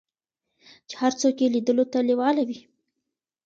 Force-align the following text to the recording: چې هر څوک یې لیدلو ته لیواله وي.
چې 0.87 0.95
هر 1.01 1.13
څوک 1.21 1.35
یې 1.41 1.47
لیدلو 1.55 1.85
ته 1.91 1.99
لیواله 2.07 2.43
وي. 2.47 2.59